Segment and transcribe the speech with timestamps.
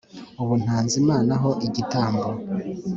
[0.41, 2.27] Ubu ntanze Imana ho igitambo